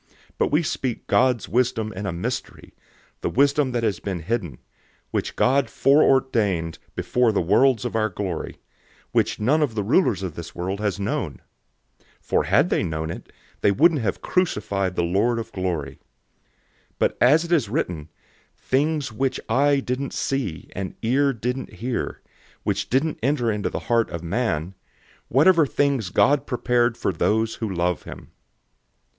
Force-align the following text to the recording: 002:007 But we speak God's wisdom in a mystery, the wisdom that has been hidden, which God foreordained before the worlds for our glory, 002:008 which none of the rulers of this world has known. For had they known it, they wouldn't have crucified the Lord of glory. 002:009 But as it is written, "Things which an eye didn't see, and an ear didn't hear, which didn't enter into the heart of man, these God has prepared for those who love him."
002:007 0.01 0.07
But 0.39 0.47
we 0.51 0.63
speak 0.63 1.05
God's 1.05 1.47
wisdom 1.47 1.93
in 1.93 2.07
a 2.07 2.11
mystery, 2.11 2.73
the 3.21 3.29
wisdom 3.29 3.71
that 3.71 3.83
has 3.83 3.99
been 3.99 4.21
hidden, 4.21 4.57
which 5.11 5.35
God 5.35 5.69
foreordained 5.69 6.79
before 6.95 7.31
the 7.31 7.39
worlds 7.39 7.83
for 7.83 7.95
our 7.95 8.09
glory, 8.09 8.53
002:008 8.53 8.57
which 9.11 9.39
none 9.39 9.61
of 9.61 9.75
the 9.75 9.83
rulers 9.83 10.23
of 10.23 10.33
this 10.33 10.55
world 10.55 10.79
has 10.79 10.99
known. 10.99 11.39
For 12.19 12.45
had 12.45 12.71
they 12.71 12.81
known 12.81 13.11
it, 13.11 13.31
they 13.61 13.69
wouldn't 13.69 14.01
have 14.01 14.23
crucified 14.23 14.95
the 14.95 15.03
Lord 15.03 15.37
of 15.37 15.51
glory. 15.51 15.99
002:009 16.93 16.95
But 16.97 17.15
as 17.21 17.43
it 17.45 17.51
is 17.51 17.69
written, 17.69 18.09
"Things 18.57 19.11
which 19.11 19.37
an 19.37 19.45
eye 19.49 19.79
didn't 19.81 20.15
see, 20.15 20.71
and 20.75 20.93
an 20.93 20.97
ear 21.03 21.31
didn't 21.31 21.73
hear, 21.73 22.23
which 22.63 22.89
didn't 22.89 23.19
enter 23.21 23.51
into 23.51 23.69
the 23.69 23.81
heart 23.85 24.09
of 24.09 24.23
man, 24.23 24.73
these 25.29 26.09
God 26.09 26.39
has 26.39 26.45
prepared 26.47 26.97
for 26.97 27.13
those 27.13 27.53
who 27.61 27.71
love 27.71 28.01
him." 28.01 28.31